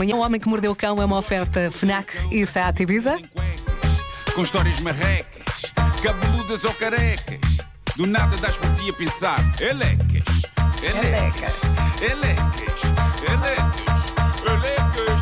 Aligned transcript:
Amanhã, 0.00 0.16
o 0.16 0.20
Homem 0.20 0.40
que 0.40 0.48
Mordeu 0.48 0.72
o 0.72 0.74
Cão 0.74 0.96
é 0.96 1.04
uma 1.04 1.18
oferta 1.18 1.70
FNAC 1.70 2.10
e 2.32 2.46
Seat 2.46 2.82
Ibiza. 2.82 3.20
Com 4.34 4.42
histórias 4.42 4.80
marrecas, 4.80 5.70
cabeludas 6.02 6.64
ou 6.64 6.72
carecas. 6.72 7.38
Do 7.96 8.06
nada 8.06 8.34
das 8.38 8.56
por 8.56 8.74
ti 8.76 8.88
a 8.88 8.94
pensar. 8.94 9.38
Elecas, 9.60 10.24
elecas, 10.82 11.60
elecas, 12.00 12.80
elecas, 13.28 14.12
elecas. 14.48 15.20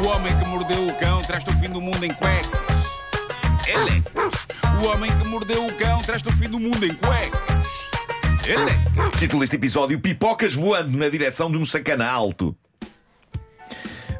O 0.00 0.04
homem 0.06 0.38
que 0.38 0.44
mordeu 0.44 0.86
o 0.86 1.00
cão 1.00 1.24
traz-te 1.24 1.50
o 1.50 1.58
fim 1.58 1.70
do 1.70 1.80
mundo 1.80 2.04
em 2.04 2.14
cuecas. 2.14 2.60
Elecas. 3.66 4.46
O 4.80 4.84
homem 4.86 5.10
que 5.10 5.26
mordeu 5.26 5.66
o 5.66 5.76
cão 5.76 6.00
traz-te 6.04 6.28
o 6.28 6.32
fim 6.34 6.48
do 6.48 6.60
mundo 6.60 6.86
em 6.86 6.94
cuecas. 6.94 7.75
Título 9.18 9.40
deste 9.40 9.56
episódio: 9.56 9.98
Pipocas 10.00 10.54
voando 10.54 10.96
na 10.96 11.08
direção 11.08 11.50
de 11.50 11.56
um 11.56 11.64
sacana 11.64 12.08
alto. 12.08 12.56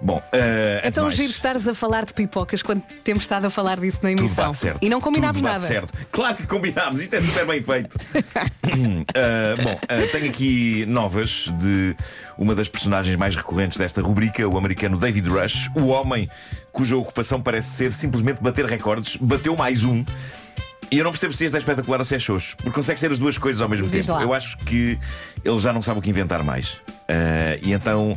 Bom, 0.02 0.22
de 0.32 0.88
Então, 0.88 1.04
mais, 1.04 1.16
giro 1.16 1.30
estares 1.30 1.66
a 1.66 1.74
falar 1.74 2.04
de 2.04 2.12
pipocas 2.12 2.62
quando 2.62 2.82
temos 3.02 3.22
estado 3.22 3.46
a 3.46 3.50
falar 3.50 3.80
disso 3.80 4.00
na 4.02 4.12
emissão. 4.12 4.52
E 4.80 4.88
não 4.88 5.00
combinámos 5.00 5.40
nada. 5.40 5.60
certo. 5.60 5.92
Claro 6.12 6.36
que 6.36 6.46
combinámos, 6.46 7.02
isto 7.02 7.14
é 7.14 7.22
super 7.22 7.46
bem 7.46 7.60
feito. 7.60 7.98
Eh, 9.14 9.56
bom, 9.62 9.80
eh, 9.88 10.06
tenho 10.08 10.28
aqui 10.28 10.84
novas 10.86 11.48
de 11.58 11.96
uma 12.36 12.54
das 12.54 12.68
personagens 12.68 13.16
mais 13.16 13.34
recorrentes 13.34 13.78
desta 13.78 14.02
rubrica, 14.02 14.46
o 14.46 14.58
americano 14.58 14.98
David 14.98 15.28
Rush, 15.28 15.70
o 15.74 15.86
homem 15.86 16.28
cuja 16.72 16.96
ocupação 16.96 17.40
parece 17.40 17.70
ser 17.70 17.92
simplesmente 17.92 18.42
bater 18.42 18.66
recordes, 18.66 19.16
bateu 19.16 19.56
mais 19.56 19.84
um. 19.84 20.04
E 20.90 20.98
eu 20.98 21.04
não 21.04 21.10
percebo 21.10 21.32
se 21.32 21.44
este 21.44 21.54
é 21.56 21.58
espetacular 21.58 21.98
ou 21.98 22.04
se 22.04 22.14
é 22.14 22.18
xoxo, 22.18 22.56
porque 22.58 22.70
consegue 22.70 22.98
ser 23.00 23.10
as 23.10 23.18
duas 23.18 23.36
coisas 23.38 23.60
ao 23.60 23.68
mesmo 23.68 23.88
Diz 23.88 24.06
tempo. 24.06 24.18
lá. 24.18 24.24
Eu 24.24 24.32
acho 24.32 24.56
que 24.58 24.98
ele 25.44 25.58
já 25.58 25.72
não 25.72 25.82
sabe 25.82 25.98
o 25.98 26.02
que 26.02 26.10
inventar 26.10 26.42
mais. 26.44 26.76
Eh, 27.08 27.58
e 27.62 27.72
então 27.72 28.16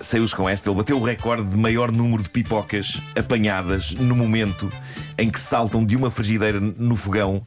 saiu-se 0.00 0.36
com 0.36 0.48
esta. 0.48 0.68
Ele 0.68 0.76
bateu 0.76 0.98
o 0.98 1.02
recorde 1.04 1.48
de 1.48 1.56
maior 1.56 1.90
número 1.90 2.22
de 2.22 2.28
pipocas 2.28 2.98
apanhadas 3.18 3.92
no 3.94 4.14
momento 4.14 4.68
em 5.16 5.30
que 5.30 5.40
saltam 5.40 5.84
de 5.84 5.96
uma 5.96 6.10
frigideira 6.10 6.60
no 6.60 6.94
fogão 6.94 7.44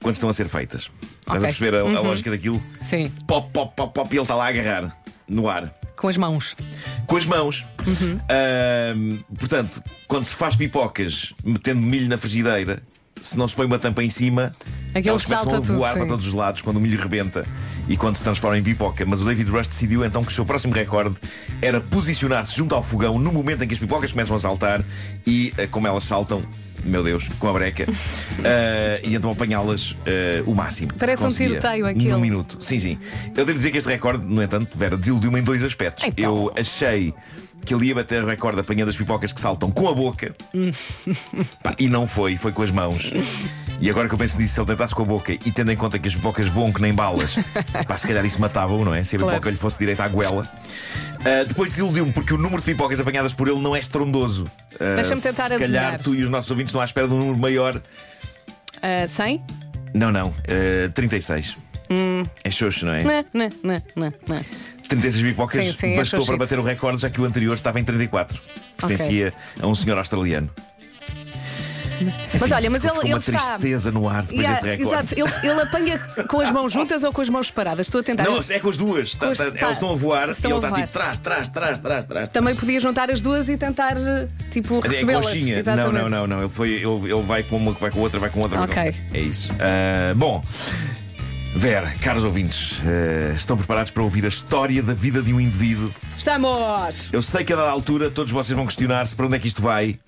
quando 0.00 0.14
estão 0.14 0.28
a 0.28 0.34
ser 0.34 0.48
feitas. 0.48 0.88
Estás 1.20 1.42
a 1.44 1.46
perceber 1.48 1.74
a, 1.74 1.80
a 1.80 2.00
lógica 2.00 2.30
daquilo? 2.30 2.62
Sim, 2.86 3.10
Pop, 3.26 3.50
pop, 3.52 3.72
pop, 3.76 3.92
pop, 3.92 4.08
e 4.14 4.16
ele 4.16 4.22
está 4.22 4.34
lá 4.34 4.46
a 4.46 4.48
agarrar 4.48 4.96
no 5.28 5.48
ar. 5.48 5.70
com 5.96 6.08
as 6.08 6.16
mãos. 6.16 6.56
Com 7.06 7.16
as 7.16 7.26
mãos. 7.26 7.66
Ahm, 8.28 9.18
portanto, 9.38 9.82
quando 10.08 10.24
se 10.24 10.34
faz 10.34 10.56
pipocas 10.56 11.32
metendo 11.44 11.80
milho 11.80 12.08
na 12.08 12.16
frigideira, 12.16 12.82
se 13.20 13.36
não 13.36 13.46
se 13.46 13.54
põe 13.54 13.66
uma 13.66 13.78
tampa 13.78 14.02
em 14.02 14.10
cima, 14.10 14.52
Aquilo 14.90 15.10
elas 15.10 15.24
começam 15.24 15.48
a 15.50 15.60
tudo, 15.60 15.76
voar 15.76 15.92
sim. 15.92 15.98
para 15.98 16.08
todos 16.08 16.26
os 16.26 16.32
lados 16.32 16.62
quando 16.62 16.76
o 16.78 16.80
milho 16.80 17.00
rebenta 17.00 17.46
e 17.88 17.96
quando 17.96 18.16
se 18.16 18.22
transforma 18.22 18.58
em 18.58 18.62
pipoca. 18.62 19.04
Mas 19.06 19.20
o 19.20 19.24
David 19.24 19.50
Rush 19.50 19.68
decidiu 19.68 20.04
então 20.04 20.24
que 20.24 20.32
o 20.32 20.34
seu 20.34 20.44
próximo 20.44 20.72
recorde 20.72 21.16
era 21.60 21.80
posicionar-se 21.80 22.56
junto 22.56 22.74
ao 22.74 22.82
fogão 22.82 23.18
no 23.18 23.32
momento 23.32 23.62
em 23.64 23.68
que 23.68 23.74
as 23.74 23.80
pipocas 23.80 24.12
começam 24.12 24.34
a 24.34 24.38
saltar 24.38 24.84
e, 25.26 25.52
eh, 25.56 25.66
como 25.66 25.86
elas 25.86 26.04
saltam, 26.04 26.42
meu 26.84 27.02
Deus, 27.02 27.28
com 27.38 27.48
a 27.48 27.52
breca, 27.52 27.86
eh, 28.44 29.00
e 29.04 29.14
então 29.14 29.30
apanhá-las 29.30 29.96
eh, 30.06 30.42
o 30.46 30.54
máximo. 30.54 30.92
Parece 30.98 31.24
um 31.24 31.28
tiroteio 31.28 31.86
aquilo. 31.86 32.14
Num 32.14 32.20
minuto. 32.20 32.58
Sim, 32.60 32.78
sim. 32.78 32.98
Eu 33.36 33.44
devo 33.44 33.54
dizer 33.54 33.70
que 33.70 33.78
este 33.78 33.88
recorde, 33.88 34.24
no 34.24 34.42
entanto, 34.42 34.76
Vera, 34.76 34.96
desiludiu-me 34.96 35.40
em 35.40 35.42
dois 35.42 35.62
aspectos. 35.64 36.04
Então. 36.04 36.24
Eu 36.24 36.52
achei 36.56 37.14
que 37.64 37.74
ele 37.74 37.86
ia 37.86 37.94
bater 37.94 38.22
o 38.22 38.26
recorde 38.26 38.60
apanhando 38.60 38.88
as 38.88 38.96
pipocas 38.96 39.32
que 39.32 39.40
saltam 39.40 39.70
com 39.70 39.88
a 39.88 39.94
boca. 39.94 40.34
Pá, 41.62 41.74
e 41.78 41.88
não 41.88 42.06
foi, 42.06 42.36
foi 42.36 42.52
com 42.52 42.62
as 42.62 42.70
mãos. 42.70 43.10
E 43.80 43.88
agora 43.88 44.06
que 44.08 44.14
eu 44.14 44.18
penso 44.18 44.36
nisso, 44.38 44.54
se 44.54 44.60
ele 44.60 44.66
tentasse 44.66 44.94
com 44.94 45.02
a 45.02 45.06
boca 45.06 45.32
e 45.32 45.38
tendo 45.50 45.72
em 45.72 45.76
conta 45.76 45.98
que 45.98 46.06
as 46.06 46.14
pipocas 46.14 46.46
voam 46.48 46.70
que 46.70 46.82
nem 46.82 46.92
balas, 46.92 47.36
pá, 47.88 47.96
se 47.96 48.06
calhar 48.06 48.24
isso 48.26 48.38
matava-o, 48.40 48.84
não 48.84 48.94
é? 48.94 49.02
Se 49.04 49.16
a 49.16 49.18
Claro. 49.18 49.34
pipoca 49.34 49.50
lhe 49.50 49.56
fosse 49.56 49.78
direita 49.78 50.04
à 50.04 50.08
goela. 50.08 50.46
Ah, 51.20 51.44
depois 51.48 51.70
desiludiu-me 51.70 52.12
porque 52.12 52.34
o 52.34 52.36
número 52.38 52.60
de 52.60 52.66
pipocas 52.70 53.00
apanhadas 53.00 53.32
por 53.32 53.48
ele 53.48 53.58
não 53.60 53.74
é 53.74 53.78
estrondoso. 53.78 54.50
Ah, 54.78 54.96
Deixa-me 54.96 55.20
tentar 55.22 55.48
Se 55.48 55.58
calhar 55.58 55.94
adivinhar. 55.94 55.98
tu 56.02 56.14
e 56.14 56.22
os 56.22 56.28
nossos 56.28 56.50
ouvintes 56.50 56.70
estão 56.70 56.80
à 56.80 56.84
espera 56.84 57.08
de 57.08 57.14
um 57.14 57.18
número 57.18 57.38
maior. 57.38 57.80
Ah, 58.82 59.08
100? 59.08 59.42
Não, 59.94 60.12
não. 60.12 60.34
ah, 60.46 60.90
36. 60.94 61.56
É 62.44 62.50
xoxo, 62.50 62.84
não 62.86 62.92
é? 62.92 63.02
Não, 63.02 63.24
não, 63.34 63.48
não, 63.64 63.82
não, 63.96 64.12
não. 64.28 64.44
36 64.88 65.24
pipocas 65.24 65.64
Sim, 65.64 65.72
sim, 65.72 65.92
é 65.94 65.96
bastou 65.96 66.18
para 66.18 66.26
xoxito. 66.26 66.38
bater 66.38 66.58
o 66.58 66.62
recorde, 66.62 67.00
já 67.02 67.08
que 67.10 67.20
o 67.20 67.24
anterior 67.24 67.54
estava 67.54 67.80
em 67.80 67.84
34. 67.84 68.40
Pertencia 68.76 69.32
a 69.60 69.66
um 69.66 69.74
senhor 69.74 69.96
australiano. 69.98 70.50
Mas 72.40 72.52
olha, 72.52 72.70
mas 72.70 72.84
ele, 72.84 72.98
ele 73.02 73.08
uma 73.14 73.18
está. 73.18 73.38
tristeza 73.38 73.90
no 73.90 74.08
ar 74.08 74.22
depois 74.22 74.40
Yeah, 74.40 74.60
deste 74.60 74.84
recorde. 74.84 75.14
exato, 75.14 75.42
ele, 75.44 75.50
ele 75.52 75.62
apanha 75.62 75.98
com 76.28 76.40
as 76.40 76.50
mãos 76.50 76.72
juntas 76.72 77.04
ou 77.04 77.12
com 77.12 77.20
as 77.20 77.28
mãos 77.28 77.46
separadas? 77.48 77.86
Estou 77.86 78.00
a 78.00 78.04
tentar. 78.04 78.24
Não, 78.24 78.38
é 78.48 78.58
com 78.58 78.68
as 78.70 78.76
duas. 78.76 79.14
Tá- 79.14 79.26
Com 79.26 79.32
as- 79.32 79.38
tá- 79.38 79.50
tá- 79.50 79.58
elas 79.58 79.72
estão 79.72 79.92
a 79.92 79.94
voar 79.96 80.28
estão 80.30 80.50
e 80.50 80.54
ele 80.54 80.64
está 80.66 80.76
tipo 80.76 80.88
trás, 80.92 81.18
trás, 81.18 81.48
trás, 81.48 81.78
trás, 81.78 82.04
trás. 82.04 82.28
Também 82.28 82.54
podia 82.54 82.80
juntar 82.80 83.10
as 83.10 83.20
duas 83.20 83.48
e 83.48 83.56
tentar, 83.56 83.94
tipo, 84.50 84.80
É 84.84 84.88
recebê-las. 84.88 85.26
conchinha. 85.26 85.62
Não, 85.62 85.92
não, 85.92 86.08
não, 86.08 86.26
não. 86.26 86.40
Ele, 86.40 86.48
foi, 86.48 86.70
ele, 86.74 87.12
ele 87.12 87.22
vai 87.22 87.42
com 87.42 87.56
uma, 87.56 87.72
vai 87.72 87.90
com 87.90 88.00
outra, 88.00 88.18
vai 88.20 88.30
com 88.30 88.40
outra. 88.40 88.58
com 88.58 88.64
Ok. 88.64 88.82
outra. 88.86 89.00
É 89.14 89.20
isso. 89.20 89.52
Ah, 89.60 90.14
bom. 90.16 90.42
Vera, 91.54 91.92
caros 92.00 92.24
ouvintes, 92.24 92.80
ah, 92.86 93.34
estão 93.34 93.56
preparados 93.56 93.90
para 93.90 94.02
ouvir 94.04 94.24
a 94.24 94.28
história 94.28 94.80
da 94.82 94.94
vida 94.94 95.20
de 95.20 95.32
um 95.32 95.40
indivíduo? 95.40 95.92
Estamos! 96.16 97.08
Eu 97.12 97.20
sei 97.20 97.42
que 97.42 97.52
a 97.52 97.56
dada 97.56 97.70
altura 97.70 98.08
todos 98.08 98.30
vocês 98.30 98.54
vão 98.56 98.64
questionar-se 98.66 99.16
para 99.16 99.26
onde 99.26 99.34
é 99.34 99.38
que 99.40 99.48
isto 99.48 99.60
vai, 99.60 99.98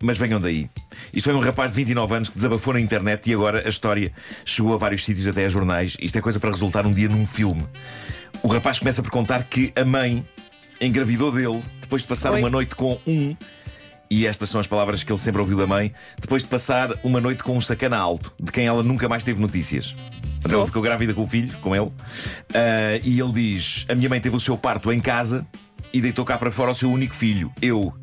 mas 0.00 0.16
venham 0.16 0.40
daí. 0.40 0.68
Isto 1.12 1.26
foi 1.26 1.34
um 1.34 1.40
rapaz 1.40 1.70
de 1.70 1.76
29 1.76 2.14
anos 2.14 2.28
que 2.28 2.36
desabafou 2.36 2.74
na 2.74 2.80
internet 2.80 3.28
e 3.30 3.34
agora 3.34 3.62
a 3.64 3.68
história 3.68 4.12
chegou 4.44 4.74
a 4.74 4.76
vários 4.76 5.04
sítios, 5.04 5.26
até 5.26 5.44
a 5.44 5.48
jornais. 5.48 5.96
Isto 6.00 6.18
é 6.18 6.20
coisa 6.20 6.40
para 6.40 6.50
resultar 6.50 6.86
um 6.86 6.92
dia 6.92 7.08
num 7.08 7.26
filme. 7.26 7.64
O 8.42 8.48
rapaz 8.48 8.78
começa 8.78 9.02
por 9.02 9.10
contar 9.10 9.44
que 9.44 9.72
a 9.76 9.84
mãe 9.84 10.24
engravidou 10.80 11.30
dele 11.32 11.62
depois 11.80 12.02
de 12.02 12.08
passar 12.08 12.32
Oi. 12.32 12.40
uma 12.40 12.50
noite 12.50 12.74
com 12.74 12.98
um. 13.06 13.36
E 14.10 14.26
estas 14.26 14.50
são 14.50 14.60
as 14.60 14.66
palavras 14.66 15.02
que 15.02 15.10
ele 15.10 15.18
sempre 15.18 15.40
ouviu 15.40 15.56
da 15.56 15.66
mãe, 15.66 15.90
depois 16.20 16.42
de 16.42 16.48
passar 16.48 16.90
uma 17.02 17.20
noite 17.20 17.42
com 17.42 17.56
um 17.56 17.60
sacana 17.60 17.96
alto, 17.96 18.32
de 18.38 18.52
quem 18.52 18.66
ela 18.66 18.82
nunca 18.82 19.08
mais 19.08 19.24
teve 19.24 19.40
notícias. 19.40 19.94
Então 20.40 20.52
ela 20.52 20.62
Oh. 20.62 20.66
ficou 20.66 20.82
grávida 20.82 21.14
com 21.14 21.22
o 21.22 21.26
filho, 21.26 21.50
com 21.60 21.74
ele, 21.74 21.90
Ah, 22.54 23.00
e 23.02 23.18
ele 23.18 23.32
diz: 23.32 23.86
A 23.88 23.94
minha 23.94 24.08
mãe 24.08 24.20
teve 24.20 24.36
o 24.36 24.40
seu 24.40 24.58
parto 24.58 24.92
em 24.92 25.00
casa 25.00 25.44
e 25.94 26.00
deitou 26.00 26.24
cá 26.24 26.36
para 26.36 26.50
fora 26.50 26.72
o 26.72 26.74
seu 26.74 26.90
único 26.90 27.14
filho, 27.14 27.52
eu. 27.62 27.94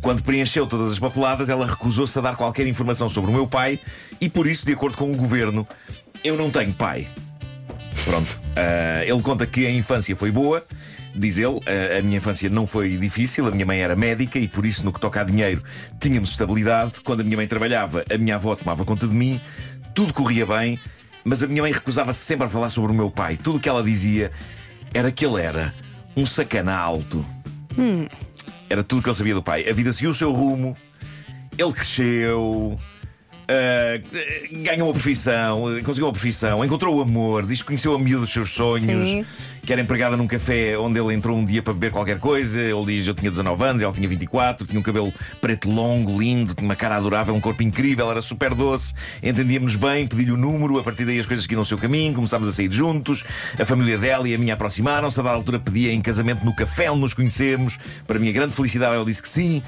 Quando 0.00 0.22
preencheu 0.22 0.64
todas 0.64 0.92
as 0.92 0.98
papeladas, 0.98 1.48
ela 1.50 1.66
recusou-se 1.66 2.16
a 2.16 2.22
dar 2.22 2.36
qualquer 2.36 2.68
informação 2.68 3.08
sobre 3.08 3.30
o 3.30 3.34
meu 3.34 3.48
pai 3.48 3.80
e, 4.20 4.28
por 4.28 4.46
isso, 4.46 4.64
de 4.64 4.72
acordo 4.72 4.96
com 4.96 5.10
o 5.10 5.16
governo, 5.16 5.66
eu 6.22 6.36
não 6.36 6.50
tenho 6.50 6.72
pai. 6.72 7.08
Pronto. 8.04 8.38
Ah, 8.54 9.04
ele 9.04 9.20
conta 9.22 9.44
que 9.44 9.66
a 9.66 9.70
infância 9.72 10.14
foi 10.14 10.30
boa. 10.30 10.64
Diz 11.14 11.36
ele, 11.36 11.58
"Ah, 11.66 11.98
a 11.98 12.02
minha 12.02 12.18
infância 12.18 12.48
não 12.48 12.64
foi 12.64 12.96
difícil, 12.96 13.46
a 13.48 13.50
minha 13.50 13.66
mãe 13.66 13.80
era 13.80 13.96
médica 13.96 14.38
e 14.38 14.46
por 14.46 14.64
isso, 14.64 14.84
no 14.84 14.92
que 14.92 15.00
toca 15.00 15.20
a 15.20 15.24
dinheiro, 15.24 15.64
tínhamos 15.98 16.30
estabilidade. 16.30 16.92
Quando 17.02 17.22
a 17.22 17.24
minha 17.24 17.36
mãe 17.36 17.48
trabalhava, 17.48 18.04
a 18.08 18.16
minha 18.16 18.36
avó 18.36 18.54
tomava 18.54 18.84
conta 18.84 19.08
de 19.08 19.14
mim, 19.14 19.40
tudo 19.94 20.14
corria 20.14 20.46
bem, 20.46 20.78
mas 21.24 21.42
a 21.42 21.48
minha 21.48 21.62
mãe 21.62 21.72
recusava-se 21.72 22.20
sempre 22.20 22.46
a 22.46 22.48
falar 22.48 22.70
sobre 22.70 22.92
o 22.92 22.94
meu 22.94 23.10
pai. 23.10 23.36
Tudo 23.36 23.58
o 23.58 23.60
que 23.60 23.68
ela 23.68 23.82
dizia 23.82 24.30
era 24.94 25.10
que 25.10 25.26
ele 25.26 25.42
era 25.42 25.74
um 26.16 26.26
sacana 26.26 26.76
alto. 26.76 27.24
Era 28.68 28.82
tudo 28.82 29.02
que 29.02 29.08
ele 29.08 29.16
sabia 29.16 29.34
do 29.34 29.42
pai. 29.42 29.68
A 29.68 29.72
vida 29.72 29.92
seguiu 29.92 30.10
o 30.10 30.14
seu 30.14 30.32
rumo, 30.32 30.76
ele 31.58 31.72
cresceu. 31.72 32.78
ah, 33.48 34.00
ganhou 34.62 34.88
uma 34.88 34.94
profissão, 34.94 35.62
conseguiu 35.84 36.06
uma 36.06 36.12
profissão, 36.12 36.64
encontrou 36.64 36.96
o 36.96 37.02
amor, 37.02 37.46
diz 37.46 37.60
que 37.60 37.66
conheceu 37.66 37.94
a 37.94 37.98
miúda 37.98 38.22
dos 38.22 38.32
seus 38.32 38.50
sonhos, 38.50 39.10
Sim. 39.10 39.26
Que 39.64 39.72
era 39.72 39.80
empregada 39.80 40.16
num 40.16 40.26
café 40.26 40.76
onde 40.76 40.98
ele 40.98 41.14
entrou 41.14 41.38
um 41.38 41.44
dia 41.44 41.62
para 41.62 41.72
beber 41.72 41.92
qualquer 41.92 42.18
coisa. 42.18 42.60
Ele 42.60 42.84
diz: 42.84 43.06
Eu 43.06 43.14
tinha 43.14 43.30
19 43.30 43.64
anos, 43.64 43.82
ela 43.82 43.92
tinha 43.92 44.08
24, 44.08 44.66
tinha 44.66 44.78
um 44.78 44.82
cabelo 44.82 45.12
preto 45.40 45.70
longo, 45.70 46.18
lindo, 46.18 46.54
tinha 46.54 46.64
uma 46.64 46.74
cara 46.74 46.96
adorável, 46.96 47.34
um 47.34 47.40
corpo 47.40 47.62
incrível, 47.62 48.10
era 48.10 48.20
super 48.20 48.54
doce, 48.54 48.92
entendíamos 49.22 49.76
bem, 49.76 50.06
pedi-lhe 50.06 50.32
o 50.32 50.36
número, 50.36 50.78
a 50.78 50.82
partir 50.82 51.04
daí 51.04 51.18
as 51.18 51.26
coisas 51.26 51.44
seguiram 51.44 51.62
o 51.62 51.66
seu 51.66 51.78
caminho, 51.78 52.12
começámos 52.14 52.48
a 52.48 52.52
sair 52.52 52.72
juntos, 52.72 53.24
a 53.58 53.64
família 53.64 53.96
dela 53.96 54.28
e 54.28 54.34
a 54.34 54.38
minha 54.38 54.54
aproximaram-se, 54.54 55.18
a 55.20 55.22
dada 55.22 55.36
altura 55.36 55.60
pedia 55.60 55.92
em 55.92 56.00
casamento 56.00 56.44
no 56.44 56.54
café 56.54 56.90
onde 56.90 57.00
nos 57.00 57.14
conhecemos. 57.14 57.78
Para 58.06 58.16
a 58.16 58.20
minha 58.20 58.32
grande 58.32 58.54
felicidade, 58.54 58.94
ela 58.94 59.04
disse 59.04 59.22
que 59.22 59.28
sim. 59.28 59.62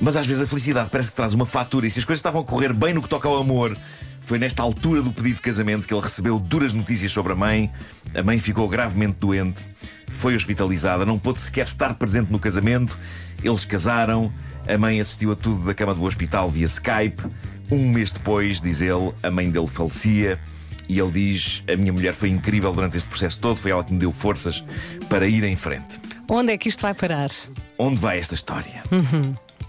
Mas 0.00 0.16
às 0.16 0.26
vezes 0.26 0.42
a 0.42 0.46
felicidade 0.46 0.90
parece 0.90 1.10
que 1.10 1.16
traz 1.16 1.34
uma 1.34 1.46
fatura 1.46 1.86
e 1.86 1.90
se 1.90 1.98
as 1.98 2.04
coisas 2.04 2.18
estavam 2.18 2.40
a 2.40 2.44
correr 2.44 2.72
bem 2.72 2.92
no 2.92 3.00
que 3.00 3.08
toca 3.08 3.28
ao 3.28 3.38
amor, 3.38 3.76
foi 4.24 4.38
nesta 4.38 4.62
altura 4.62 5.02
do 5.02 5.12
pedido 5.12 5.36
de 5.36 5.42
casamento 5.42 5.86
que 5.86 5.92
ele 5.92 6.00
recebeu 6.00 6.38
duras 6.38 6.72
notícias 6.72 7.12
sobre 7.12 7.34
a 7.34 7.36
mãe. 7.36 7.70
A 8.14 8.22
mãe 8.22 8.38
ficou 8.38 8.66
gravemente 8.68 9.18
doente, 9.20 9.60
foi 10.08 10.34
hospitalizada, 10.34 11.04
não 11.04 11.18
pôde 11.18 11.40
sequer 11.40 11.66
estar 11.66 11.92
presente 11.94 12.32
no 12.32 12.38
casamento. 12.38 12.98
Eles 13.42 13.66
casaram, 13.66 14.32
a 14.66 14.78
mãe 14.78 14.98
assistiu 14.98 15.32
a 15.32 15.36
tudo 15.36 15.64
da 15.66 15.74
cama 15.74 15.94
do 15.94 16.02
hospital 16.02 16.48
via 16.50 16.66
Skype. 16.66 17.22
Um 17.70 17.90
mês 17.90 18.12
depois, 18.12 18.62
diz 18.62 18.80
ele, 18.80 19.12
a 19.22 19.30
mãe 19.30 19.50
dele 19.50 19.66
falecia. 19.66 20.40
E 20.88 20.98
ele 20.98 21.12
diz: 21.12 21.62
A 21.70 21.76
minha 21.76 21.92
mulher 21.92 22.14
foi 22.14 22.30
incrível 22.30 22.72
durante 22.72 22.96
este 22.96 23.08
processo 23.08 23.38
todo, 23.38 23.58
foi 23.58 23.70
ela 23.72 23.84
que 23.84 23.92
me 23.92 23.98
deu 23.98 24.12
forças 24.12 24.64
para 25.08 25.26
ir 25.26 25.44
em 25.44 25.56
frente. 25.56 26.00
Onde 26.28 26.52
é 26.52 26.58
que 26.58 26.70
isto 26.70 26.80
vai 26.80 26.94
parar? 26.94 27.30
Onde 27.78 27.96
vai 27.96 28.18
esta 28.18 28.34
história? 28.34 28.82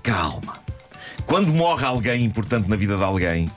Calma. 0.02 0.60
Quando 1.26 1.52
morre 1.52 1.86
alguém 1.86 2.24
importante 2.24 2.70
na 2.70 2.76
vida 2.76 2.96
de 2.96 3.04
alguém, 3.04 3.50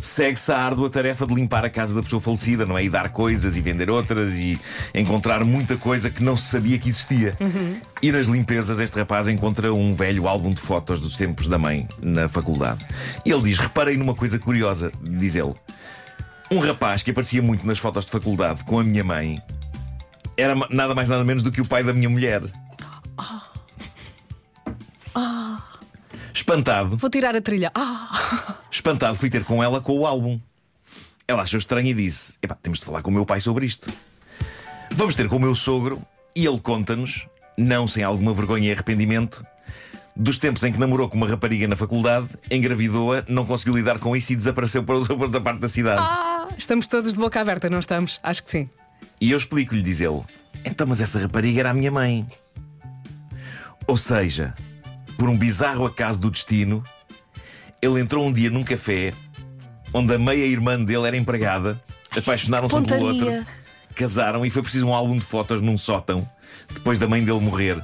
segue-se 0.00 0.52
a 0.52 0.58
árdua 0.58 0.90
tarefa 0.90 1.26
de 1.26 1.34
limpar 1.34 1.64
a 1.64 1.70
casa 1.70 1.94
da 1.94 2.02
pessoa 2.02 2.20
falecida, 2.20 2.66
não 2.66 2.76
é? 2.76 2.84
E 2.84 2.88
dar 2.88 3.10
coisas 3.10 3.56
e 3.56 3.60
vender 3.60 3.90
outras 3.90 4.34
e 4.34 4.58
encontrar 4.94 5.44
muita 5.44 5.76
coisa 5.76 6.10
que 6.10 6.22
não 6.22 6.36
se 6.36 6.44
sabia 6.50 6.78
que 6.78 6.88
existia. 6.88 7.36
E 8.02 8.12
nas 8.12 8.26
limpezas, 8.26 8.80
este 8.80 8.98
rapaz 8.98 9.28
encontra 9.28 9.72
um 9.72 9.94
velho 9.94 10.26
álbum 10.28 10.52
de 10.52 10.60
fotos 10.60 11.00
dos 11.00 11.16
tempos 11.16 11.48
da 11.48 11.58
mãe 11.58 11.86
na 12.00 12.28
faculdade. 12.28 12.84
E 13.24 13.30
ele 13.30 13.42
diz: 13.42 13.58
Reparei 13.58 13.96
numa 13.96 14.14
coisa 14.14 14.38
curiosa, 14.38 14.92
diz 15.02 15.34
ele. 15.34 15.54
Um 16.50 16.60
rapaz 16.60 17.02
que 17.02 17.10
aparecia 17.10 17.42
muito 17.42 17.66
nas 17.66 17.78
fotos 17.78 18.04
de 18.04 18.12
faculdade 18.12 18.62
com 18.64 18.78
a 18.78 18.84
minha 18.84 19.02
mãe 19.02 19.42
era 20.36 20.54
nada 20.70 20.94
mais 20.94 21.08
nada 21.08 21.24
menos 21.24 21.42
do 21.42 21.50
que 21.50 21.60
o 21.60 21.66
pai 21.66 21.82
da 21.82 21.92
minha 21.92 22.08
mulher. 22.08 22.42
Espantado, 26.36 26.98
Vou 26.98 27.08
tirar 27.08 27.34
a 27.34 27.40
trilha. 27.40 27.72
Ah! 27.74 28.56
espantado, 28.70 29.16
fui 29.16 29.30
ter 29.30 29.42
com 29.42 29.64
ela 29.64 29.80
com 29.80 29.98
o 29.98 30.06
álbum. 30.06 30.38
Ela 31.26 31.42
achou 31.42 31.56
estranho 31.56 31.86
e 31.86 31.94
disse: 31.94 32.36
Epá, 32.42 32.54
temos 32.54 32.78
de 32.78 32.84
falar 32.84 33.00
com 33.00 33.10
o 33.10 33.14
meu 33.14 33.24
pai 33.24 33.40
sobre 33.40 33.64
isto. 33.64 33.90
Vamos 34.92 35.14
ter 35.14 35.28
com 35.28 35.36
o 35.36 35.40
meu 35.40 35.54
sogro 35.54 36.02
e 36.36 36.44
ele 36.44 36.60
conta-nos, 36.60 37.26
não 37.56 37.88
sem 37.88 38.02
alguma 38.02 38.34
vergonha 38.34 38.68
e 38.68 38.72
arrependimento, 38.72 39.42
dos 40.14 40.36
tempos 40.36 40.62
em 40.62 40.70
que 40.70 40.78
namorou 40.78 41.08
com 41.08 41.16
uma 41.16 41.26
rapariga 41.26 41.66
na 41.66 41.74
faculdade, 41.74 42.28
engravidou-a, 42.50 43.24
não 43.28 43.46
conseguiu 43.46 43.74
lidar 43.74 43.98
com 43.98 44.14
isso 44.14 44.34
e 44.34 44.36
desapareceu 44.36 44.84
para 44.84 44.96
outra 44.96 45.40
parte 45.40 45.60
da 45.60 45.70
cidade. 45.70 46.02
Ah! 46.02 46.48
Estamos 46.58 46.86
todos 46.86 47.14
de 47.14 47.18
boca 47.18 47.40
aberta, 47.40 47.70
não 47.70 47.78
estamos? 47.78 48.20
Acho 48.22 48.44
que 48.44 48.50
sim. 48.50 48.68
E 49.18 49.30
eu 49.30 49.38
explico-lhe, 49.38 49.80
diz 49.80 50.02
ele: 50.02 50.20
Então, 50.66 50.86
mas 50.86 51.00
essa 51.00 51.18
rapariga 51.18 51.60
era 51.60 51.70
a 51.70 51.74
minha 51.74 51.90
mãe. 51.90 52.26
Ou 53.86 53.96
seja, 53.96 54.54
por 55.16 55.28
um 55.28 55.36
bizarro 55.36 55.86
acaso 55.86 56.20
do 56.20 56.30
destino, 56.30 56.82
ele 57.80 58.00
entrou 58.00 58.26
um 58.26 58.32
dia 58.32 58.50
num 58.50 58.64
café 58.64 59.12
onde 59.92 60.14
a 60.14 60.18
meia-irmã 60.18 60.82
dele 60.82 61.06
era 61.06 61.16
empregada, 61.16 61.80
apaixonaram-se 62.16 62.74
um 62.74 62.82
pelo 62.82 63.06
outro, 63.06 63.46
casaram 63.94 64.44
e 64.44 64.50
foi 64.50 64.62
preciso 64.62 64.86
um 64.86 64.94
álbum 64.94 65.16
de 65.16 65.24
fotos 65.24 65.60
num 65.60 65.78
sótão, 65.78 66.28
depois 66.72 66.98
da 66.98 67.08
mãe 67.08 67.24
dele 67.24 67.40
morrer, 67.40 67.82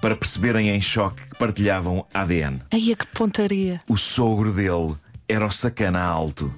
para 0.00 0.16
perceberem 0.16 0.70
em 0.70 0.80
choque 0.80 1.22
que 1.28 1.36
partilhavam 1.36 2.06
ADN. 2.14 2.60
Ai, 2.70 2.94
que 2.96 3.06
pontaria. 3.08 3.80
O 3.88 3.96
sogro 3.98 4.52
dele 4.52 4.94
era 5.28 5.44
o 5.44 5.52
sacana 5.52 6.02
alto. 6.02 6.52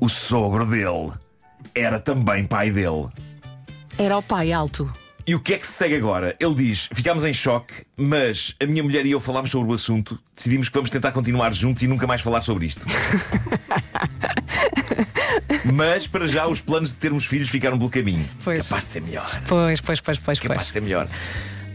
O 0.00 0.08
sogro 0.08 0.64
dele 0.64 1.12
era 1.74 1.98
também 1.98 2.44
pai 2.44 2.70
dele. 2.70 3.08
Era 3.98 4.16
o 4.16 4.22
pai 4.22 4.52
alto. 4.52 4.90
E 5.26 5.34
o 5.34 5.40
que 5.40 5.54
é 5.54 5.58
que 5.58 5.66
se 5.66 5.72
segue 5.72 5.96
agora? 5.96 6.34
Ele 6.40 6.54
diz: 6.54 6.88
ficámos 6.92 7.24
em 7.24 7.32
choque, 7.32 7.72
mas 7.96 8.54
a 8.60 8.66
minha 8.66 8.82
mulher 8.82 9.06
e 9.06 9.12
eu 9.12 9.20
falámos 9.20 9.50
sobre 9.50 9.70
o 9.70 9.74
assunto, 9.74 10.18
decidimos 10.34 10.68
que 10.68 10.74
vamos 10.74 10.90
tentar 10.90 11.12
continuar 11.12 11.54
juntos 11.54 11.82
e 11.82 11.86
nunca 11.86 12.06
mais 12.06 12.20
falar 12.20 12.40
sobre 12.40 12.66
isto. 12.66 12.84
mas 15.72 16.06
para 16.06 16.26
já 16.26 16.46
os 16.46 16.60
planos 16.60 16.90
de 16.90 16.96
termos 16.96 17.24
filhos 17.24 17.48
ficaram 17.48 17.78
pelo 17.78 17.90
caminho. 17.90 18.28
Pois. 18.42 18.62
Capaz 18.62 18.84
de 18.86 18.90
ser 18.90 19.02
melhor. 19.02 19.42
Pois, 19.46 19.80
pois, 19.80 20.00
pois, 20.00 20.18
pois, 20.18 20.40
Capaz 20.40 20.58
pois. 20.58 20.66
de 20.66 20.72
ser 20.72 20.80
melhor. 20.80 21.08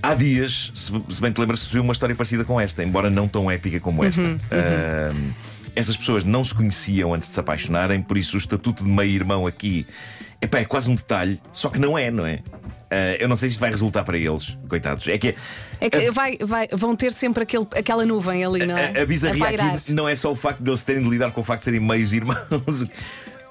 Há 0.01 0.13
dias, 0.13 0.71
se 0.75 1.21
bem 1.21 1.31
te 1.31 1.39
lembras, 1.39 1.61
surgiu 1.61 1.81
uma 1.81 1.93
história 1.93 2.15
parecida 2.15 2.43
com 2.43 2.59
esta, 2.61 2.83
embora 2.83 3.09
não 3.09 3.27
tão 3.27 3.49
épica 3.49 3.79
como 3.79 4.03
esta. 4.03 4.21
Uhum, 4.21 4.37
Ahm, 4.51 5.31
estas 5.75 5.97
pessoas 5.97 6.23
não 6.23 6.45
se 6.45 6.53
conheciam 6.53 7.13
antes 7.13 7.29
de 7.29 7.35
se 7.35 7.39
apaixonarem, 7.39 8.01
por 8.01 8.17
isso 8.17 8.35
o 8.35 8.39
estatuto 8.39 8.83
de 8.83 8.89
meio-irmão 8.89 9.47
aqui 9.47 9.85
epá, 10.41 10.59
é 10.59 10.65
quase 10.65 10.89
um 10.89 10.95
detalhe, 10.95 11.39
só 11.51 11.69
que 11.69 11.79
não 11.79 11.97
é, 11.97 12.09
não 12.11 12.25
é? 12.25 12.39
Ah, 12.89 13.15
eu 13.19 13.27
não 13.27 13.35
sei 13.35 13.49
se 13.49 13.53
isto 13.53 13.61
vai 13.61 13.69
resultar 13.69 14.03
para 14.03 14.17
eles, 14.17 14.57
coitados. 14.69 15.07
É 15.07 15.17
que, 15.17 15.35
É 15.81 15.89
que 15.89 16.09
vai, 16.11 16.37
vai, 16.41 16.67
vão 16.71 16.95
ter 16.95 17.11
sempre 17.11 17.43
aquele, 17.43 17.67
aquela 17.75 18.05
nuvem 18.05 18.45
ali, 18.45 18.65
não 18.65 18.77
é? 18.77 18.97
a, 18.97 19.01
a 19.01 19.05
bizarria 19.05 19.45
aqui 19.47 19.91
não 19.93 20.07
é 20.07 20.15
só 20.15 20.31
o 20.31 20.35
facto 20.35 20.61
de 20.61 20.69
eles 20.69 20.83
terem 20.83 21.03
de 21.03 21.09
lidar 21.09 21.31
com 21.31 21.41
o 21.41 21.43
facto 21.43 21.59
de 21.61 21.65
serem 21.65 21.79
meios 21.79 22.13
irmãos. 22.13 22.37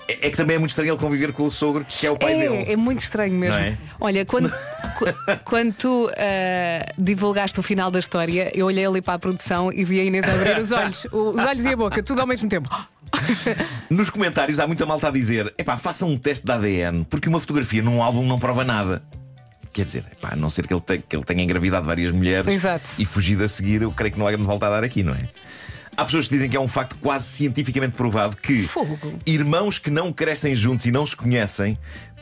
É, 0.08 0.28
é 0.28 0.30
que 0.30 0.36
também 0.36 0.54
é 0.54 0.58
muito 0.58 0.70
estranho 0.70 0.92
ele 0.92 0.98
conviver 1.00 1.32
com 1.32 1.42
o 1.42 1.50
sogro, 1.50 1.84
que 1.84 2.06
é 2.06 2.10
o 2.10 2.16
pai 2.16 2.38
dele. 2.38 2.54
É, 2.54 2.72
é 2.72 2.76
muito 2.76 3.00
estranho 3.00 3.34
mesmo. 3.34 3.58
É? 3.58 3.76
Olha, 4.00 4.24
quando, 4.24 4.48
qu- 4.98 5.40
quando 5.44 5.72
tu 5.74 6.08
ah, 6.16 6.92
divulgaste 6.96 7.58
o 7.58 7.62
final 7.62 7.90
da 7.90 7.98
história, 7.98 8.50
eu 8.54 8.66
olhei 8.66 8.86
ali 8.86 9.02
para 9.02 9.14
a 9.14 9.18
produção 9.18 9.72
e 9.72 9.84
vi 9.84 10.00
a 10.00 10.04
Inês 10.04 10.24
abrir 10.28 10.60
os 10.60 10.70
olhos, 10.70 11.04
os 11.10 11.44
olhos 11.44 11.64
e 11.64 11.68
a 11.70 11.76
boca, 11.76 12.02
tudo 12.02 12.20
ao 12.20 12.26
mesmo 12.26 12.48
tempo. 12.48 12.68
Nos 13.90 14.10
comentários 14.10 14.58
há 14.60 14.66
muita 14.66 14.84
malta 14.86 15.08
a 15.08 15.10
dizer: 15.10 15.52
epá, 15.58 15.76
façam 15.76 16.08
um 16.08 16.16
teste 16.18 16.44
de 16.46 16.52
ADN, 16.52 17.04
porque 17.04 17.28
uma 17.28 17.40
fotografia 17.40 17.82
num 17.82 18.02
álbum 18.02 18.26
não 18.26 18.38
prova 18.38 18.64
nada. 18.64 19.02
Quer 19.72 19.84
dizer, 19.84 20.04
epá, 20.10 20.30
a 20.32 20.36
não 20.36 20.48
ser 20.48 20.66
que 20.66 20.72
ele, 20.72 20.80
te- 20.80 20.98
que 21.06 21.14
ele 21.14 21.24
tenha 21.24 21.42
engravidado 21.42 21.84
várias 21.86 22.10
mulheres 22.10 22.50
Exato. 22.52 22.88
e 22.98 23.04
fugido 23.04 23.44
a 23.44 23.48
seguir, 23.48 23.82
eu 23.82 23.92
creio 23.92 24.12
que 24.14 24.18
não 24.18 24.26
há 24.26 24.30
grande 24.30 24.46
volta 24.46 24.66
a 24.66 24.70
dar 24.70 24.82
aqui, 24.84 25.02
não 25.02 25.12
é? 25.14 25.28
Há 25.94 26.04
pessoas 26.04 26.26
que 26.28 26.34
dizem 26.34 26.48
que 26.50 26.56
é 26.56 26.60
um 26.60 26.68
facto 26.68 26.96
quase 27.00 27.26
cientificamente 27.26 27.94
provado 27.96 28.36
que 28.36 28.62
Fogo. 28.66 28.98
irmãos 29.26 29.78
que 29.78 29.90
não 29.90 30.12
crescem 30.12 30.54
juntos 30.54 30.84
e 30.86 30.90
não 30.90 31.04
se 31.06 31.14
conhecem 31.16 31.76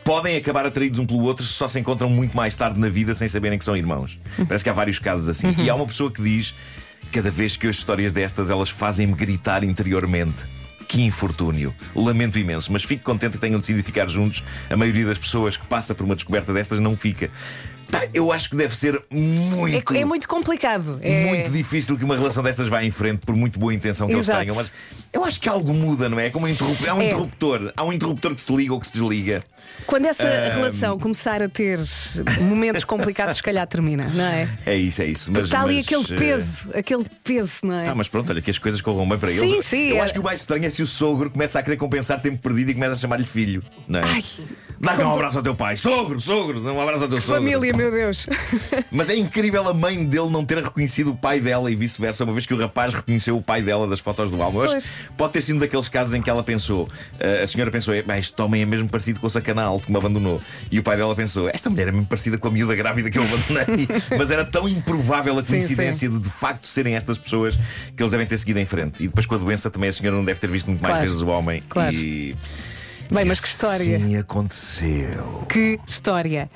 podem 0.04 0.36
acabar 0.36 0.64
atraídos 0.66 0.98
um 1.00 1.06
pelo 1.06 1.22
outro 1.22 1.44
se 1.44 1.52
só 1.52 1.66
se 1.68 1.78
encontram 1.80 2.08
muito 2.10 2.36
mais 2.36 2.54
tarde 2.54 2.78
na 2.78 2.88
vida 2.88 3.14
sem 3.14 3.26
saberem 3.26 3.58
que 3.58 3.64
são 3.64 3.76
irmãos. 3.76 4.18
Parece 4.48 4.62
que 4.62 4.70
há 4.70 4.72
vários 4.72 4.98
casos 4.98 5.28
assim. 5.28 5.54
E 5.58 5.68
há 5.70 5.74
uma 5.74 5.86
pessoa 5.86 6.10
que 6.10 6.22
diz: 6.22 6.54
cada 7.12 7.30
vez 7.32 7.56
que 7.56 7.66
ouço 7.66 7.78
histórias 7.80 8.12
destas, 8.12 8.48
elas 8.50 8.68
fazem-me 8.70 9.14
gritar 9.14 9.64
interiormente. 9.64 10.44
Que 10.88 11.02
infortúnio. 11.02 11.74
Lamento 11.94 12.38
imenso, 12.38 12.72
mas 12.72 12.84
fico 12.84 13.02
contente 13.04 13.32
que 13.32 13.38
tenham 13.38 13.58
decidido 13.60 13.84
ficar 13.84 14.08
juntos. 14.08 14.42
A 14.70 14.76
maioria 14.76 15.06
das 15.06 15.18
pessoas 15.18 15.56
que 15.56 15.66
passa 15.66 15.94
por 15.94 16.04
uma 16.04 16.14
descoberta 16.14 16.52
destas 16.52 16.78
não 16.80 16.96
fica. 16.96 17.30
Pá, 17.90 18.08
eu 18.14 18.32
acho 18.32 18.48
que 18.50 18.56
deve 18.56 18.74
ser 18.74 19.00
muito. 19.10 19.94
É, 19.94 19.98
é 20.00 20.04
muito 20.04 20.26
complicado. 20.26 20.98
É... 21.02 21.26
Muito 21.26 21.50
difícil 21.50 21.96
que 21.98 22.04
uma 22.04 22.16
relação 22.16 22.42
destas 22.42 22.66
vá 22.66 22.82
em 22.82 22.90
frente, 22.90 23.20
por 23.24 23.36
muito 23.36 23.58
boa 23.58 23.74
intenção 23.74 24.06
que 24.08 24.14
Exato. 24.14 24.38
eles 24.40 24.46
tenham, 24.46 24.56
mas 24.56 24.72
eu 25.12 25.22
acho 25.24 25.38
que 25.40 25.48
algo 25.48 25.72
muda, 25.74 26.08
não 26.08 26.18
é? 26.18 26.26
É 26.26 26.30
Como 26.30 26.46
um 26.46 26.48
interruptor, 26.48 26.88
há 26.88 26.94
um 26.94 27.02
É. 27.02 27.06
interruptor, 27.08 27.72
há 27.76 27.84
um 27.84 27.92
interruptor 27.92 28.34
que 28.34 28.40
se 28.40 28.52
liga 28.56 28.72
ou 28.72 28.80
que 28.80 28.86
se 28.86 28.92
desliga. 28.94 29.42
Quando 29.86 30.06
essa 30.06 30.24
relação 30.26 30.98
começar 30.98 31.42
a 31.42 31.48
ter 31.48 31.78
momentos 32.40 32.84
complicados, 32.84 33.36
se 33.36 33.42
calhar 33.42 33.66
termina, 33.66 34.08
não 34.14 34.24
é? 34.24 34.48
É 34.64 34.74
isso, 34.76 35.02
é 35.02 35.06
isso. 35.06 35.30
Mas, 35.30 35.44
Está 35.44 35.60
ali 35.62 35.76
mas, 35.76 35.86
aquele 35.86 36.02
eh, 36.14 36.16
peso, 36.16 36.70
aquele 36.74 37.06
peso, 37.22 37.52
não 37.64 37.74
é? 37.74 37.88
Ah, 37.88 37.94
mas 37.94 38.08
pronto, 38.08 38.30
olha 38.30 38.40
que 38.40 38.50
as 38.50 38.58
coisas 38.58 38.80
corram 38.80 39.06
bem 39.08 39.18
para 39.18 39.30
Sim, 39.30 39.52
eles. 39.52 39.66
sim, 39.66 39.88
eu 39.88 39.96
era- 39.96 40.04
acho 40.04 40.14
que 40.14 40.20
o 40.20 40.22
mais 40.24 40.40
estranho 40.40 40.64
é 40.64 40.70
se 40.74 40.82
o 40.82 40.86
sogro 40.86 41.30
começa 41.30 41.58
a 41.58 41.62
querer 41.62 41.76
compensar 41.76 42.20
tempo 42.20 42.38
perdido 42.42 42.70
e 42.70 42.74
começa 42.74 42.92
a 42.92 42.96
chamar-lhe 42.96 43.26
filho, 43.26 43.62
não 43.88 44.00
é? 44.00 44.04
Ai. 44.04 44.22
Dá 44.80 44.96
cá 44.96 45.08
um 45.08 45.12
abraço 45.14 45.38
ao 45.38 45.42
teu 45.42 45.54
pai, 45.54 45.76
sogro, 45.76 46.20
sogro, 46.20 46.60
dá 46.60 46.72
um 46.72 46.80
abraço 46.80 47.04
ao 47.04 47.08
teu 47.08 47.20
sogro. 47.20 47.36
Família, 47.42 47.72
meu 47.74 47.90
Deus. 47.90 48.26
Mas 48.90 49.08
é 49.08 49.16
incrível 49.16 49.66
a 49.68 49.72
mãe 49.74 50.04
dele 50.04 50.28
não 50.30 50.44
ter 50.44 50.58
reconhecido 50.62 51.12
o 51.12 51.16
pai 51.16 51.40
dela 51.40 51.70
e 51.70 51.76
vice-versa, 51.76 52.24
uma 52.24 52.32
vez 52.32 52.46
que 52.46 52.52
o 52.54 52.58
rapaz 52.58 52.92
reconheceu 52.92 53.36
o 53.36 53.42
pai 53.42 53.62
dela 53.62 53.86
das 53.86 54.00
fotos 54.00 54.30
do 54.30 54.42
álbum. 54.42 54.58
Pois. 54.66 54.88
pode 55.16 55.32
ter 55.32 55.40
sido 55.40 55.56
um 55.56 55.58
daqueles 55.58 55.88
casos 55.88 56.14
em 56.14 56.20
que 56.22 56.28
ela 56.28 56.42
pensou, 56.42 56.88
eh, 57.18 57.42
a 57.42 57.46
senhora 57.46 57.70
pensou, 57.70 57.94
"Epá, 57.94 58.18
este 58.18 58.40
homem 58.42 58.62
é 58.62 58.66
mesmo 58.66 58.88
parecido 58.88 59.20
com 59.20 59.26
o 59.26 59.30
sacana 59.30 59.62
alto 59.62 59.86
que 59.86 59.92
me 59.92 59.96
abandonou. 59.98 60.40
E 60.70 60.78
o 60.78 60.82
pai 60.82 60.96
dela 60.96 61.14
pensou, 61.14 61.48
esta 61.48 61.70
mulher 61.70 61.88
é 61.88 61.92
mesmo 61.92 62.06
parecida 62.06 62.36
com 62.38 62.48
a 62.48 62.50
miúda 62.50 62.74
grávida 62.74 63.10
que 63.10 63.18
eu 63.18 63.22
abandonei. 63.22 63.88
Mas 64.18 64.30
era 64.30 64.44
tão 64.44 64.68
improvável 64.68 65.38
a 65.38 65.42
Sim, 65.42 65.50
coincidência 65.50 66.08
de 66.08 66.18
de 66.18 66.28
facto 66.30 66.66
serem 66.66 66.94
estas 66.96 67.16
pessoas 67.18 67.56
que 67.96 68.02
eles 68.02 68.10
devem 68.12 68.26
ter 68.26 68.38
seguido 68.38 68.58
em 68.58 68.66
frente. 68.66 69.02
E 69.02 69.08
depois 69.08 69.26
com 69.26 69.34
a 69.34 69.38
doença 69.38 69.70
também 69.70 69.88
a 69.88 69.92
senhora 69.92 70.16
não 70.16 70.24
deve 70.24 70.40
ter 70.40 70.50
visto 70.50 70.66
muito 70.66 70.80
mais 70.80 70.94
Claro. 70.94 71.06
vezes 71.08 71.22
o 71.22 71.26
homem. 71.28 71.62
Claro. 71.68 71.94
E. 71.94 72.34
Bem, 73.10 73.24
mas 73.24 73.40
que 73.40 73.48
história. 73.48 73.98
Sim, 73.98 74.16
aconteceu. 74.16 75.44
Que 75.48 75.78
história. 75.86 76.50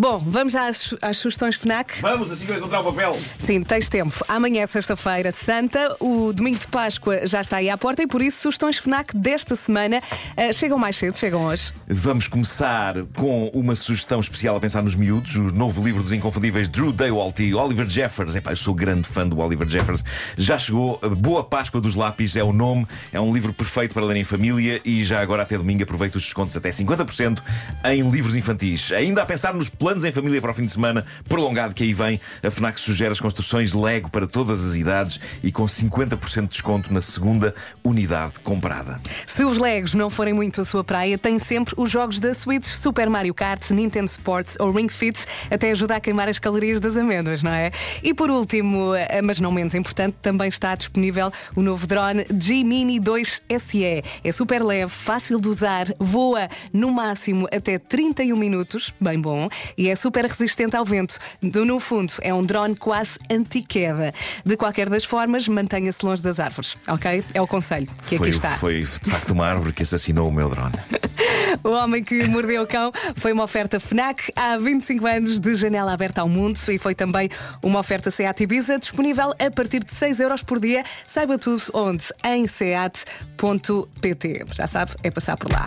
Bom, 0.00 0.22
vamos 0.24 0.54
às, 0.54 0.94
às 1.02 1.16
sugestões 1.16 1.56
FNAC. 1.56 2.00
Vamos, 2.00 2.30
assim 2.30 2.46
que 2.46 2.52
eu 2.52 2.58
encontrar 2.58 2.82
o 2.82 2.84
papel. 2.84 3.18
Sim, 3.36 3.64
tens 3.64 3.88
tempo. 3.88 4.14
Amanhã 4.28 4.62
é 4.62 4.66
sexta-feira 4.68 5.32
santa, 5.32 5.96
o 5.98 6.32
domingo 6.32 6.56
de 6.56 6.68
Páscoa 6.68 7.26
já 7.26 7.40
está 7.40 7.56
aí 7.56 7.68
à 7.68 7.76
porta 7.76 8.04
e 8.04 8.06
por 8.06 8.22
isso 8.22 8.42
sugestões 8.42 8.78
FNAC 8.78 9.16
desta 9.16 9.56
semana 9.56 10.00
eh, 10.36 10.52
chegam 10.52 10.78
mais 10.78 10.94
cedo, 10.94 11.16
chegam 11.16 11.44
hoje. 11.46 11.72
Vamos 11.88 12.28
começar 12.28 12.94
com 13.16 13.48
uma 13.48 13.74
sugestão 13.74 14.20
especial 14.20 14.54
a 14.54 14.60
pensar 14.60 14.84
nos 14.84 14.94
miúdos, 14.94 15.34
o 15.34 15.52
novo 15.52 15.84
livro 15.84 16.00
dos 16.00 16.12
inconfundíveis 16.12 16.68
Drew 16.68 16.92
Daywalt 16.92 17.40
e 17.40 17.52
Oliver 17.52 17.88
Jeffers. 17.88 18.36
Epá, 18.36 18.52
eu 18.52 18.56
sou 18.56 18.74
grande 18.74 19.08
fã 19.08 19.26
do 19.26 19.40
Oliver 19.40 19.68
Jeffers. 19.68 20.04
Já 20.36 20.60
chegou, 20.60 21.00
Boa 21.18 21.42
Páscoa 21.42 21.80
dos 21.80 21.96
Lápis 21.96 22.36
é 22.36 22.44
o 22.44 22.52
nome, 22.52 22.86
é 23.12 23.18
um 23.18 23.34
livro 23.34 23.52
perfeito 23.52 23.94
para 23.94 24.04
ler 24.04 24.18
em 24.18 24.22
família 24.22 24.80
e 24.84 25.02
já 25.02 25.20
agora 25.20 25.42
até 25.42 25.58
domingo 25.58 25.82
aproveita 25.82 26.18
os 26.18 26.22
descontos 26.22 26.56
até 26.56 26.70
50% 26.70 27.42
em 27.86 28.08
livros 28.08 28.36
infantis. 28.36 28.92
Ainda 28.92 29.22
a 29.22 29.26
pensar 29.26 29.52
nos 29.52 29.68
planos 29.68 29.87
em 29.96 30.12
família 30.12 30.40
para 30.40 30.50
o 30.50 30.54
fim 30.54 30.66
de 30.66 30.72
semana 30.72 31.04
prolongado 31.28 31.74
que 31.74 31.82
aí 31.82 31.92
vem, 31.92 32.20
a 32.42 32.50
FNAC 32.50 32.78
sugere 32.78 33.12
as 33.12 33.20
construções 33.20 33.72
Lego 33.72 34.10
para 34.10 34.26
todas 34.26 34.64
as 34.64 34.76
idades 34.76 35.18
e 35.42 35.50
com 35.50 35.64
50% 35.64 36.42
de 36.42 36.48
desconto 36.48 36.92
na 36.92 37.00
segunda 37.00 37.54
unidade 37.82 38.34
comprada. 38.44 39.00
Se 39.26 39.44
os 39.44 39.58
Legos 39.58 39.94
não 39.94 40.10
forem 40.10 40.34
muito 40.34 40.60
a 40.60 40.64
sua 40.64 40.84
praia, 40.84 41.16
tem 41.16 41.38
sempre 41.38 41.74
os 41.76 41.90
jogos 41.90 42.20
da 42.20 42.34
Switch 42.34 42.66
Super 42.66 43.08
Mario 43.08 43.32
Kart, 43.32 43.70
Nintendo 43.70 44.06
Sports 44.06 44.56
ou 44.60 44.70
Ring 44.70 44.88
Fit, 44.88 45.18
até 45.50 45.70
ajuda 45.70 45.96
a 45.96 46.00
queimar 46.00 46.28
as 46.28 46.38
calorias 46.38 46.80
das 46.80 46.96
amêndoas, 46.96 47.42
não 47.42 47.52
é? 47.52 47.70
E 48.02 48.12
por 48.12 48.30
último, 48.30 48.94
eh, 48.94 49.22
mas 49.22 49.40
não 49.40 49.50
menos 49.50 49.74
importante, 49.74 50.16
também 50.20 50.48
está 50.48 50.74
disponível 50.74 51.32
o 51.56 51.62
novo 51.62 51.86
drone 51.86 52.26
G-Mini 52.38 53.00
2 53.00 53.42
SE. 53.58 54.02
É 54.24 54.32
super 54.32 54.62
leve, 54.62 54.90
fácil 54.90 55.40
de 55.40 55.48
usar, 55.48 55.86
voa 55.98 56.48
no 56.72 56.90
máximo 56.90 57.48
até 57.52 57.78
31 57.78 58.36
minutos, 58.36 58.92
bem 59.00 59.20
bom, 59.20 59.48
e 59.78 59.88
é 59.88 59.94
super 59.94 60.26
resistente 60.26 60.76
ao 60.76 60.84
vento. 60.84 61.16
No 61.40 61.78
fundo, 61.78 62.12
é 62.20 62.34
um 62.34 62.44
drone 62.44 62.74
quase 62.74 63.18
anti-queda. 63.30 64.12
De 64.44 64.56
qualquer 64.56 64.90
das 64.90 65.04
formas, 65.04 65.46
mantenha-se 65.46 66.04
longe 66.04 66.20
das 66.20 66.40
árvores, 66.40 66.76
ok? 66.88 67.24
É 67.32 67.40
o 67.40 67.46
conselho 67.46 67.86
que 68.08 68.18
foi, 68.18 68.28
aqui 68.28 68.36
está. 68.36 68.50
Foi 68.56 68.80
de 68.80 69.10
facto 69.10 69.30
uma 69.30 69.46
árvore 69.46 69.72
que 69.72 69.84
assassinou 69.84 70.28
o 70.28 70.32
meu 70.32 70.50
drone. 70.50 70.74
o 71.62 71.70
Homem 71.70 72.02
que 72.02 72.26
Mordeu 72.26 72.62
o 72.62 72.66
Cão 72.66 72.92
foi 73.16 73.32
uma 73.32 73.44
oferta 73.44 73.78
FNAC 73.78 74.32
há 74.34 74.58
25 74.58 75.06
anos 75.06 75.38
de 75.38 75.54
janela 75.54 75.92
aberta 75.92 76.20
ao 76.22 76.28
mundo 76.28 76.58
e 76.68 76.78
foi 76.78 76.94
também 76.94 77.30
uma 77.62 77.78
oferta 77.78 78.10
SEAT 78.10 78.42
Ibiza 78.42 78.78
disponível 78.78 79.32
a 79.38 79.50
partir 79.50 79.84
de 79.84 79.94
6 79.94 80.20
euros 80.20 80.42
por 80.42 80.58
dia. 80.58 80.84
Saiba 81.06 81.38
tudo 81.38 81.62
onde? 81.72 82.04
Em 82.24 82.46
seat.pt. 82.46 84.44
Já 84.54 84.66
sabe, 84.66 84.92
é 85.02 85.10
passar 85.10 85.36
por 85.36 85.52
lá. 85.52 85.66